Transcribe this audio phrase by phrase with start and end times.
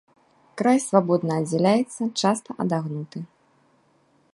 [0.61, 3.19] Край свабодна аддзяляецца, часта адагнуты.